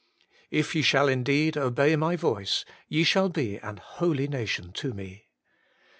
[0.59, 5.29] 'If ye shall indeed obey my voice, ye shall be an holy nation to me.'